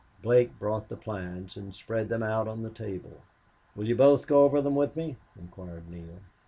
[0.23, 3.21] Blake brought the plans and spread them out on the table.
[3.75, 6.21] "Will you both go over them with me?" inquired Neale.